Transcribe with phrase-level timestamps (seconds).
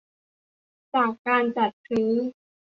[0.93, 2.09] จากการจัดซื้อ